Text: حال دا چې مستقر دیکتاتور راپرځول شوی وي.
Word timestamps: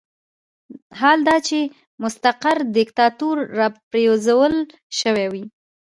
حال 0.99 1.19
دا 1.27 1.37
چې 1.47 1.59
مستقر 2.03 2.57
دیکتاتور 2.77 3.37
راپرځول 3.57 4.53
شوی 4.99 5.27
وي. 5.33 5.43